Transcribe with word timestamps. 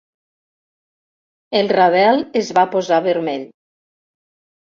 El 1.59 1.69
Ravel 1.75 2.23
es 2.41 2.49
va 2.59 2.63
posar 2.73 3.01
vermell. 3.11 3.43